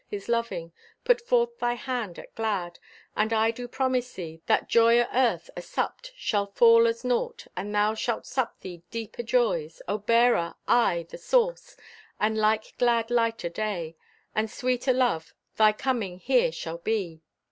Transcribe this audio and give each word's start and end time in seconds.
His 0.07 0.27
loving! 0.27 0.73
Put 1.03 1.21
forth 1.21 1.59
thy 1.59 1.73
hand 1.75 2.17
at 2.17 2.33
glad, 2.33 2.79
and 3.15 3.31
I 3.31 3.51
do 3.51 3.67
promise 3.67 4.11
thee 4.13 4.41
That 4.47 4.67
Joy 4.67 4.99
o' 5.01 5.05
earth 5.13 5.51
asupped 5.55 6.11
shall 6.15 6.47
fall 6.47 6.87
as 6.87 7.03
naught, 7.05 7.45
And 7.55 7.71
thou 7.75 7.93
shalt 7.93 8.25
sup 8.25 8.59
thee 8.61 8.81
deep 8.89 9.17
o' 9.19 9.21
joys, 9.21 9.79
O' 9.87 9.99
Bearer, 9.99 10.55
aye, 10.67 11.05
and 11.07 11.19
Source; 11.19 11.77
and 12.19 12.35
like 12.35 12.75
glad 12.79 13.11
light 13.11 13.45
o' 13.45 13.49
day 13.49 13.95
And 14.33 14.49
sweet 14.49 14.87
o' 14.87 14.91
love, 14.91 15.35
thy 15.55 15.71
coming 15.71 16.17
here 16.17 16.51
shall 16.51 16.79
be! 16.79 17.21